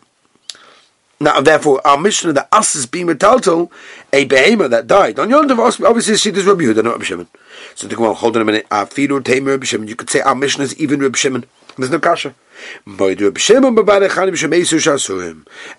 Now, 1.21 1.39
therefore, 1.39 1.85
our 1.85 1.97
of 1.97 2.03
the 2.03 2.47
us 2.51 2.73
is 2.73 2.87
being 2.87 3.05
metaltal, 3.05 3.69
a 4.11 4.25
behemoth 4.25 4.71
that 4.71 4.87
died. 4.87 5.19
On 5.19 5.29
Yom 5.29 5.47
Tov, 5.47 5.85
obviously, 5.85 6.17
she 6.17 6.31
does 6.31 6.45
Rabbi 6.45 6.63
Yehuda, 6.63 6.83
not 6.83 6.93
Rabbi 6.93 7.03
Shimon. 7.03 7.27
So, 7.75 7.87
go 7.87 8.05
on, 8.05 8.15
hold 8.15 8.35
on 8.37 8.41
a 8.41 8.45
minute. 8.45 8.67
Afidu 8.69 9.23
Tamer 9.23 9.51
Rabbi 9.51 9.65
Shimon. 9.65 9.87
You 9.87 9.95
could 9.95 10.09
say 10.09 10.21
our 10.21 10.33
mission 10.33 10.63
is 10.63 10.75
even 10.79 10.99
Rabbi 10.99 11.15
Shimon. 11.15 11.45
There's 11.77 11.91
no 11.91 11.99
kasha. 11.99 12.33
A 12.97 13.15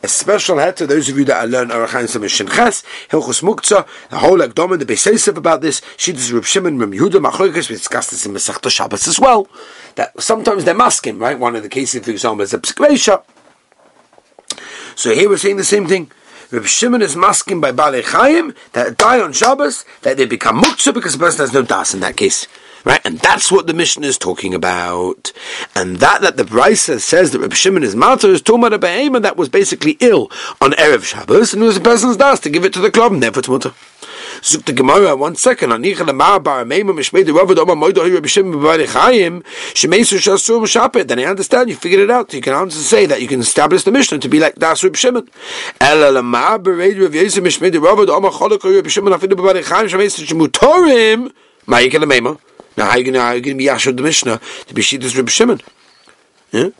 special 0.08 0.58
head 0.58 0.76
to 0.76 0.86
those 0.86 1.08
of 1.08 1.18
you 1.18 1.24
that 1.24 1.44
are 1.44 1.46
learn 1.48 1.70
Arachan 1.70 2.04
Samishin 2.04 2.48
Ches, 2.48 2.84
Hilchus 3.10 3.42
Muktzah, 3.42 3.84
the 4.10 4.18
whole 4.18 4.38
Ekdom, 4.38 4.78
the 4.78 4.86
Beisesev 4.86 5.36
about 5.36 5.60
this, 5.60 5.82
she 5.96 6.12
does 6.12 6.32
Reb 6.32 6.44
Shimon, 6.44 6.78
Reb 6.78 6.92
Yehuda, 6.92 7.20
Machlokes, 7.20 7.68
we 7.68 7.74
discussed 7.74 8.12
this 8.12 8.24
in 8.26 8.32
Masechta 8.32 8.70
Shabbos 8.70 9.08
as 9.08 9.18
well, 9.18 9.48
that 9.96 10.22
sometimes 10.22 10.64
they're 10.64 10.72
masking, 10.74 11.18
right? 11.18 11.36
One 11.36 11.56
of 11.56 11.64
the 11.64 11.68
cases, 11.68 12.04
for 12.04 12.12
example, 12.12 12.42
is 12.42 12.54
a 12.54 12.58
Pskvesha, 12.58 13.22
so 14.94 15.14
here 15.14 15.28
we're 15.28 15.36
saying 15.36 15.56
the 15.56 15.64
same 15.64 15.86
thing. 15.86 16.10
Reb 16.50 16.66
Shimon 16.66 17.00
is 17.00 17.16
masking 17.16 17.60
by 17.60 17.72
Balei 17.72 18.04
Chaim 18.04 18.54
that 18.74 18.98
die 18.98 19.20
on 19.20 19.32
Shabbos, 19.32 19.86
that 20.02 20.18
they 20.18 20.26
become 20.26 20.60
muktzah 20.60 20.92
because 20.92 21.14
the 21.14 21.18
person 21.18 21.40
has 21.40 21.54
no 21.54 21.62
das 21.62 21.94
in 21.94 22.00
that 22.00 22.16
case. 22.16 22.46
Right? 22.84 23.00
And 23.04 23.20
that's 23.20 23.50
what 23.50 23.66
the 23.66 23.74
mission 23.74 24.02
is 24.02 24.18
talking 24.18 24.52
about. 24.52 25.32
And 25.74 25.98
that 25.98 26.20
that 26.20 26.36
the 26.36 26.42
Brisa 26.42 27.00
says 27.00 27.30
that 27.30 27.38
Reb 27.38 27.54
Shimon 27.54 27.84
is 27.84 27.96
matter 27.96 28.28
is 28.28 28.42
talking 28.42 28.64
about 28.64 28.84
a 28.84 29.20
that 29.20 29.36
was 29.36 29.48
basically 29.48 29.96
ill 30.00 30.30
on 30.60 30.72
Erev 30.72 31.04
Shabbos, 31.04 31.54
and 31.54 31.62
it 31.62 31.66
was 31.66 31.76
a 31.76 31.80
person's 31.80 32.16
das 32.16 32.40
to 32.40 32.50
give 32.50 32.64
it 32.64 32.72
to 32.74 32.80
the 32.80 32.90
club, 32.90 33.12
and 33.12 33.22
therefore 33.22 33.56
it's. 33.56 33.91
Zuk 34.42 34.64
the 34.64 34.72
Gemara, 34.72 35.14
one 35.14 35.36
second, 35.36 35.70
Anicha 35.70 36.04
the 36.04 36.12
Mar 36.12 36.40
Bar 36.40 36.64
Meimah 36.64 36.90
Mishmei 36.90 37.24
the 37.24 37.30
Ravad 37.30 37.58
Omar 37.58 37.76
Moido 37.76 37.98
Hiru 37.98 38.18
B'Shem 38.18 38.52
B'Bari 38.52 38.86
Chayim 38.88 39.44
Shemeisu 39.72 40.18
Shasur 40.18 40.60
M'Shapet. 40.60 41.06
Then 41.06 41.20
I 41.20 41.26
understand, 41.26 41.68
you 41.70 41.76
figured 41.76 42.00
it 42.00 42.10
out. 42.10 42.34
You 42.34 42.40
can 42.40 42.52
answer 42.52 42.80
say 42.80 43.06
that 43.06 43.22
you 43.22 43.28
can 43.28 43.38
establish 43.38 43.84
the 43.84 43.92
Mishnah 43.92 44.18
to 44.18 44.28
be 44.28 44.40
like 44.40 44.56
Das 44.56 44.82
Reb 44.82 44.96
Shimon. 44.96 45.28
Ela 45.80 46.12
the 46.12 46.24
Mar 46.24 46.58
Bereid 46.58 47.00
Rav 47.00 47.12
Yisrael 47.12 47.46
Mishmei 47.46 47.70
the 47.70 47.78
Ravad 47.78 48.08
Omar 48.08 48.32
Cholok 48.32 48.58
Hiru 48.58 48.82
B'Shem 48.82 49.16
Afidu 49.16 49.34
B'Bari 49.34 49.62
Chayim 49.62 49.88
Shemeisu 49.88 50.26
Shemutorim 50.26 51.32
Ma'ikel 51.68 52.02
Meimah. 52.02 52.36
Now 52.76 52.86
how 52.86 52.90
are 52.90 52.98
you 52.98 53.04
going 53.04 53.42
to 53.42 53.54
be 53.54 53.66
Yashud 53.66 53.96
the 53.96 54.02
Mishnah 54.02 54.40
to 54.66 54.74
be 54.74 54.82
Shittas 54.82 55.16
Reb 55.16 55.28
Shimon? 55.28 55.60
Yeah? 56.50 56.70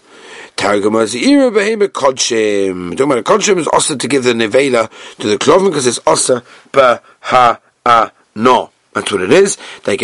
Targum 0.56 0.96
as 0.96 1.14
ira 1.14 1.50
behema 1.50 1.88
kodshim. 1.88 2.90
Talking 2.90 3.04
about 3.04 3.18
a 3.18 3.22
kodshim 3.22 3.56
is 3.58 3.66
also 3.68 3.96
to 3.96 4.08
give 4.08 4.24
the 4.24 4.32
nevela 4.32 4.90
to 5.18 5.28
the 5.28 5.38
clothing 5.38 5.70
because 5.70 5.86
it's 5.86 5.98
also 5.98 6.42
ba 6.72 7.00
ha 7.22 7.60
a 7.84 8.12
no. 8.34 8.70
That's 8.92 9.10
what 9.10 9.22
it 9.22 9.32
is. 9.32 9.56
The 9.84 9.96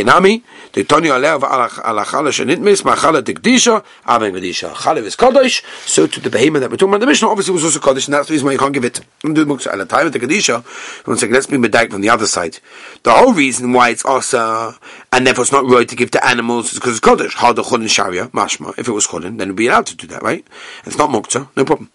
Tony 0.73 1.09
Alev 1.09 1.41
alachala 1.41 2.31
shenitmis, 2.31 2.83
machala 2.83 3.23
dikdisha, 3.23 3.85
aven 4.07 4.33
gadisha. 4.35 4.73
Chalev 4.73 5.05
is 5.05 5.17
Kaddish, 5.17 5.63
so 5.87 6.07
to 6.07 6.21
the 6.21 6.31
behemoth 6.31 6.61
that 6.61 6.71
we're 6.71 6.77
talking 6.77 6.91
about 6.91 7.01
the 7.01 7.07
Mishnah, 7.07 7.29
obviously 7.29 7.55
was 7.55 7.65
also 7.65 7.81
Kaddish, 7.81 8.07
and 8.07 8.15
that's 8.15 8.29
the 8.29 8.33
reason 8.33 8.47
why 8.47 8.53
you 8.53 8.59
can't 8.59 8.75
give 8.75 8.85
it. 8.85 9.01
And 9.25 9.35
do 9.35 9.45
the 9.45 9.55
at 9.55 9.79
the 9.79 9.87
time 9.87 10.07
of 10.07 10.13
the 10.13 10.21
Kadisha, 10.21 10.63
one 11.07 11.17
second, 11.17 11.35
let's 11.35 11.47
be 11.47 11.57
medayik 11.57 11.91
from 11.91 12.03
the 12.03 12.11
other 12.11 12.27
side. 12.27 12.59
The 13.03 13.13
whole 13.13 13.33
reason 13.33 13.73
why 13.73 13.91
it's 13.91 14.05
also, 14.05 14.75
and 15.13 15.27
therefore 15.27 15.43
it's 15.43 15.53
not 15.53 15.65
right 15.65 15.89
to 15.89 15.97
give 15.97 16.11
to 16.13 16.27
animals, 16.27 16.73
is 16.73 16.79
because 16.79 16.99
it's 16.99 17.01
Kaddish. 17.01 17.35
The 17.35 17.63
Chulin 17.63 17.89
Sharia, 17.89 18.27
mashma. 18.29 18.79
If 18.79 18.89
it 18.89 18.93
was 18.93 19.07
Chulin, 19.07 19.39
then 19.39 19.49
it'd 19.49 19.57
be 19.57 19.69
allowed 19.69 19.87
to 19.87 19.97
do 19.97 20.07
that, 20.09 20.23
right? 20.23 20.47
It's 20.85 20.99
not 20.99 21.11
Mukta, 21.11 21.49
no 21.57 21.65
problem. 21.65 21.91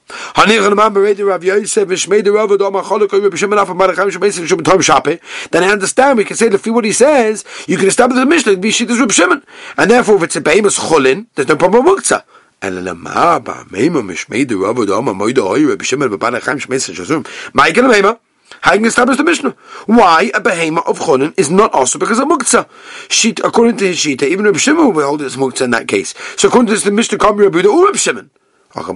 Then 5.51 5.63
I 5.63 5.68
understand, 5.68 6.18
we 6.18 6.25
can 6.25 6.36
say 6.36 6.50
few 6.58 6.74
what 6.74 6.86
he 6.86 6.92
says, 6.92 7.44
you 7.68 7.77
can 7.77 7.88
establish 7.88 8.20
the 8.20 8.25
Mishnah, 8.25 8.56
be 8.63 8.70
Shittas 8.70 9.00
Reb 9.00 9.12
Shimon. 9.12 9.43
And 9.77 9.91
therefore, 9.91 10.15
if 10.15 10.24
it's 10.24 10.36
a 10.38 10.41
Behemoth 10.41 10.77
Cholin, 10.77 11.27
there's 11.36 11.50
no 11.50 11.58
problem 11.58 11.86
with 11.86 12.05
Muktzah. 12.05 12.24
And 12.62 12.88
lema 12.88 13.43
ba 13.43 13.65
meima 13.70 14.01
mishmei 14.01 14.48
de 14.48 14.55
rav 14.55 14.77
odama 14.77 15.13
moida 15.13 15.46
hoy 15.46 15.65
Reb 15.65 15.84
Shimon 15.84 16.10
b'ban 16.10 16.39
echem 16.39 16.60
shmei 16.60 16.79
shazum. 16.79 17.24
Ma'ikel 17.53 17.91
meima. 17.93 18.20
How 18.62 18.74
can 18.74 18.86
establish 18.86 19.17
the 19.17 19.24
Mishnah? 19.24 19.51
Why 19.88 20.32
a 20.34 20.39
behemoth 20.39 20.88
of 20.88 21.00
Chonin 21.00 21.34
is 21.38 21.50
not 21.50 21.74
also 21.74 22.00
because 22.00 22.20
of 22.20 22.27
Muktzah? 22.27 22.70
Sheet, 23.10 23.39
according 23.39 23.77
to 23.77 23.88
his 23.88 23.98
Shita, 23.98 24.24
even 24.24 24.46
Reb 24.46 24.58
Shimon 24.58 24.93
will 24.93 25.05
hold 25.05 25.22
it's 25.22 25.36
Muktzah 25.36 25.63
in 25.63 25.72
that 25.72 25.88
case. 25.88 26.13
So 26.38 26.48
according 26.48 26.67
to 26.67 26.74
this, 26.74 26.84
the 26.84 26.91
Mishnah 26.91 27.17
can't 27.17 27.39
or 27.39 27.86
Reb 27.86 27.98
Shimon. 27.98 28.29
Our 28.75 28.94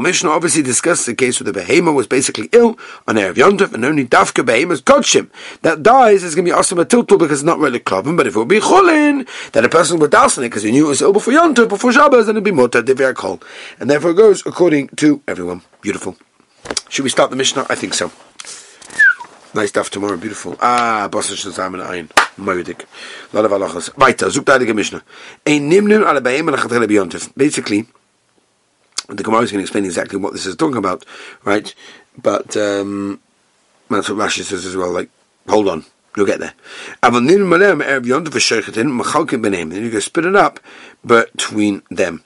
Mishnah 0.00 0.30
obviously 0.30 0.62
discussed 0.62 1.06
the 1.06 1.14
case 1.14 1.38
where 1.38 1.44
the 1.44 1.52
behemoth 1.52 1.94
was 1.94 2.08
basically 2.08 2.48
ill 2.50 2.76
on 3.06 3.14
Erev 3.14 3.34
Yontif, 3.34 3.72
and 3.72 3.84
only 3.84 4.04
Dafka 4.04 4.44
behemoth 4.44 4.84
Kodshim 4.84 5.30
that 5.62 5.84
dies 5.84 6.24
is 6.24 6.34
going 6.34 6.46
to 6.46 6.52
be 6.52 6.56
at 6.56 6.64
Tiltul 6.64 7.18
because 7.18 7.38
it's 7.38 7.46
not 7.46 7.60
really 7.60 7.78
Klovin, 7.78 8.16
but 8.16 8.26
if 8.26 8.34
it 8.34 8.38
would 8.38 8.48
be 8.48 8.58
Chulin, 8.58 9.28
that 9.52 9.64
a 9.64 9.68
person 9.68 10.00
would 10.00 10.10
das 10.10 10.36
on 10.36 10.44
it 10.44 10.48
because 10.48 10.64
he 10.64 10.72
knew 10.72 10.86
it 10.86 10.88
was 10.88 11.02
ill 11.02 11.12
before 11.12 11.32
Yontif, 11.32 11.68
before 11.68 11.92
Shabbos, 11.92 12.26
then 12.26 12.34
it'd 12.34 12.44
be 12.44 12.50
Mutter, 12.50 12.82
Divya 12.82 13.14
Kol. 13.14 13.40
And 13.78 13.88
therefore 13.88 14.10
it 14.10 14.14
goes 14.14 14.44
according 14.44 14.88
to 14.96 15.22
everyone. 15.28 15.62
Beautiful. 15.82 16.16
Should 16.88 17.04
we 17.04 17.10
start 17.10 17.30
the 17.30 17.36
Mishnah? 17.36 17.66
I 17.68 17.76
think 17.76 17.94
so. 17.94 18.10
Nice 19.56 19.70
stuff 19.70 19.88
tomorrow, 19.88 20.18
beautiful. 20.18 20.54
Ah, 20.60 21.08
Bossish 21.10 21.40
zusammen 21.40 21.80
ein. 21.80 22.10
Moedik. 22.36 22.84
Lot 23.32 23.46
of 23.46 23.52
halachas. 23.52 23.90
Weiter, 23.96 24.30
sucht 24.30 24.44
heilige 24.44 24.74
Mishnah. 24.74 25.02
Ein 25.46 25.70
nimnun 25.70 26.06
ala 26.06 26.20
behem 26.20 26.48
and 26.48 26.58
achatele 26.58 26.86
biyontif. 26.86 27.32
Basically, 27.34 27.86
the 29.08 29.22
Gemara 29.22 29.40
is 29.40 29.52
going 29.52 29.60
to 29.60 29.64
explain 29.64 29.86
exactly 29.86 30.18
what 30.18 30.34
this 30.34 30.44
is 30.44 30.56
talking 30.56 30.76
about, 30.76 31.06
right? 31.44 31.74
But, 32.18 32.54
um, 32.58 33.18
that's 33.88 34.10
what 34.10 34.18
Rashi 34.18 34.42
says 34.42 34.66
as 34.66 34.76
well, 34.76 34.92
like, 34.92 35.08
hold 35.48 35.68
on. 35.68 35.86
You'll 36.18 36.26
get 36.26 36.38
there. 36.38 36.52
Aval 37.02 37.24
nim 37.24 37.40
malem 37.40 37.82
erev 37.82 38.04
yontif 38.04 38.34
v'shechetin 38.34 39.00
machalkim 39.00 39.42
b'neim. 39.42 39.70
Then 39.70 39.84
you 39.84 39.90
go 39.90 40.00
split 40.00 40.26
it 40.26 40.36
up 40.36 40.60
between 41.02 41.80
them. 41.90 42.22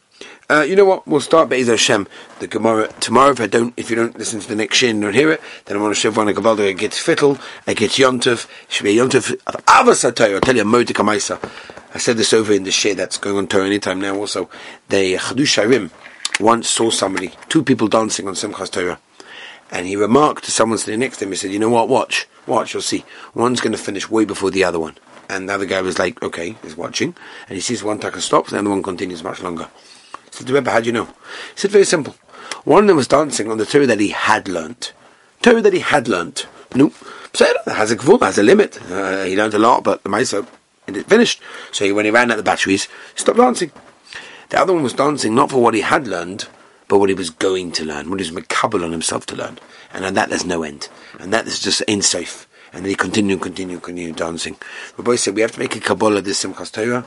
Uh, 0.50 0.62
you 0.62 0.74
know 0.74 0.84
what? 0.84 1.06
We'll 1.06 1.20
start 1.20 1.48
Be'ez 1.48 1.68
Hashem, 1.68 2.08
the 2.40 2.48
Gemara 2.48 2.88
tomorrow. 2.98 3.30
If 3.30 3.40
I 3.40 3.46
don't, 3.46 3.72
if 3.76 3.88
you 3.88 3.94
don't 3.94 4.18
listen 4.18 4.40
to 4.40 4.48
the 4.48 4.56
next 4.56 4.78
shin 4.78 4.98
don't 4.98 5.14
hear 5.14 5.30
it, 5.30 5.40
then 5.66 5.76
I 5.76 5.80
want 5.80 5.94
to 5.94 6.00
show 6.00 6.10
one 6.10 6.26
a 6.26 6.32
Gavaldo. 6.32 6.68
I 6.68 6.72
get 6.72 6.90
Fittel, 6.90 7.40
I 7.68 7.74
get 7.74 7.92
Yontov. 7.92 8.48
It 8.64 8.72
should 8.72 8.82
be 8.82 8.98
a 8.98 9.04
Yontov 9.04 9.32
of. 9.46 9.62
I'll 9.68 9.94
tell 9.94 10.56
you 10.56 10.64
Modik. 10.64 11.50
I 11.94 11.98
said 11.98 12.16
this 12.16 12.32
over 12.32 12.52
in 12.52 12.64
the 12.64 12.72
share 12.72 12.96
that's 12.96 13.16
going 13.16 13.36
on 13.36 13.46
Torah 13.46 13.66
anytime 13.66 14.00
now. 14.00 14.16
Also, 14.16 14.50
the 14.88 15.14
Chadush 15.14 15.90
once 16.40 16.68
saw 16.68 16.90
somebody, 16.90 17.30
two 17.48 17.62
people 17.62 17.86
dancing 17.86 18.26
on 18.26 18.34
Simchas 18.34 18.72
Torah, 18.72 18.98
and 19.70 19.86
he 19.86 19.94
remarked 19.94 20.42
to 20.46 20.50
someone 20.50 20.78
sitting 20.78 20.98
next 20.98 21.18
to 21.18 21.26
him. 21.26 21.30
He 21.30 21.36
said, 21.36 21.52
"You 21.52 21.60
know 21.60 21.70
what? 21.70 21.88
Watch, 21.88 22.26
watch. 22.48 22.74
You'll 22.74 22.82
see. 22.82 23.04
One's 23.34 23.60
going 23.60 23.70
to 23.70 23.78
finish 23.78 24.10
way 24.10 24.24
before 24.24 24.50
the 24.50 24.64
other 24.64 24.80
one." 24.80 24.98
And 25.28 25.48
the 25.48 25.54
other 25.54 25.66
guy 25.66 25.80
was 25.80 26.00
like, 26.00 26.20
"Okay," 26.24 26.56
he's 26.64 26.76
watching, 26.76 27.14
and 27.48 27.54
he 27.54 27.60
sees 27.60 27.84
one 27.84 28.00
taka 28.00 28.20
stops, 28.20 28.50
and 28.50 28.56
the 28.56 28.60
other 28.62 28.70
one 28.70 28.82
continues 28.82 29.22
much 29.22 29.44
longer 29.44 29.68
said 30.40 30.48
to 30.48 30.54
Rebbe, 30.54 30.70
how 30.70 30.80
do 30.80 30.86
you 30.86 30.92
know? 30.92 31.04
He 31.04 31.56
said, 31.56 31.70
very 31.70 31.84
simple. 31.84 32.14
One 32.64 32.84
of 32.84 32.88
them 32.88 32.96
was 32.96 33.08
dancing 33.08 33.50
on 33.50 33.58
the 33.58 33.66
Torah 33.66 33.86
that 33.86 34.00
he 34.00 34.08
had 34.08 34.48
learnt. 34.48 34.92
Torah 35.42 35.62
that 35.62 35.72
he 35.72 35.80
had 35.80 36.08
learnt. 36.08 36.46
No. 36.74 36.92
So 37.32 37.46
has 37.66 37.92
a 37.92 37.96
has 38.24 38.38
a 38.38 38.42
limit. 38.42 38.80
Uh, 38.90 39.24
he 39.24 39.36
learned 39.36 39.54
a 39.54 39.58
lot, 39.58 39.84
but 39.84 40.02
the 40.02 40.08
Maisa, 40.08 40.46
it 40.86 41.06
finished. 41.06 41.40
So 41.72 41.84
he, 41.84 41.92
when 41.92 42.04
he 42.04 42.10
ran 42.10 42.30
out 42.30 42.36
the 42.36 42.42
batteries, 42.42 42.84
he 43.14 43.20
stopped 43.20 43.38
dancing. 43.38 43.70
The 44.48 44.58
other 44.58 44.72
one 44.72 44.82
was 44.82 44.94
dancing 44.94 45.34
not 45.34 45.50
for 45.50 45.62
what 45.62 45.74
he 45.74 45.80
had 45.80 46.08
learned, 46.08 46.48
but 46.88 46.98
what 46.98 47.08
he 47.08 47.14
was 47.14 47.30
going 47.30 47.70
to 47.72 47.84
learn, 47.84 48.10
what 48.10 48.20
he 48.20 48.28
was 48.28 48.44
makabel 48.44 48.84
on 48.84 48.92
himself 48.92 49.26
to 49.26 49.36
learn. 49.36 49.58
And 49.92 50.04
on 50.04 50.14
that 50.14 50.28
there's 50.28 50.44
no 50.44 50.62
end. 50.62 50.88
And 51.18 51.32
that 51.32 51.46
is 51.46 51.60
just 51.60 51.82
safe. 52.02 52.48
And 52.72 52.84
then 52.84 52.90
he 52.90 52.94
continued, 52.94 53.40
continued, 53.40 53.82
continued 53.82 54.16
dancing. 54.16 54.56
Rabbi 54.96 55.16
said, 55.16 55.34
we 55.34 55.42
have 55.42 55.52
to 55.52 55.60
make 55.60 55.74
a 55.76 55.80
Kabbalah 55.80 56.20
this 56.20 56.44
Simchas 56.44 56.70
Torah. 56.70 57.04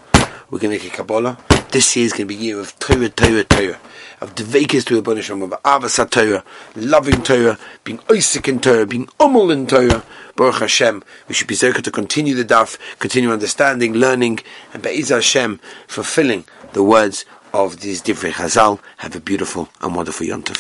We're 0.50 0.60
going 0.60 0.77
to 0.77 0.84
make 0.84 0.93
a 0.93 0.96
Kabbalah. 0.96 1.38
This 1.72 1.96
year 1.96 2.05
is 2.05 2.12
going 2.12 2.27
to 2.27 2.34
be 2.34 2.36
year 2.36 2.60
of 2.60 2.77
Torah, 2.79 3.10
Torah, 3.10 3.43
Torah. 3.43 3.79
Of 4.22 4.36
the 4.36 4.43
Vekas 4.43 4.86
to 4.86 4.98
a 4.98 5.01
Bonisham, 5.01 5.43
of 5.43 5.51
Avasa 5.63 6.10
Torah, 6.10 6.43
loving 6.75 7.24
Torah, 7.24 7.58
being 7.84 8.00
Isaac 8.12 8.48
in 8.48 8.60
Torah, 8.60 8.86
being 8.86 9.08
Umul 9.20 9.51
in 9.51 9.67
Torah. 9.67 10.03
Baruch 10.36 10.60
Hashem. 10.60 11.03
We 11.27 11.36
should 11.36 11.48
be 11.48 11.55
zerka 11.55 11.82
to 11.84 11.91
continue 11.91 12.34
the 12.34 12.46
daf, 12.46 12.77
continue 13.00 13.32
understanding, 13.32 13.93
learning, 13.93 14.39
and 14.74 14.82
Be'ez 14.82 15.10
Hashem, 15.10 15.60
fulfilling 15.88 16.46
the 16.74 16.84
words 16.84 17.25
of 17.53 17.82
these 17.82 18.01
different 18.01 18.36
Chazal. 18.36 18.79
Have 18.98 19.15
a 19.15 19.20
beautiful 19.20 19.70
and 19.82 19.96
wonderful 19.96 20.25
Yontif. 20.25 20.51